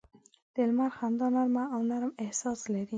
[0.53, 2.87] د لمر خندا نرمه او نرم احساس لري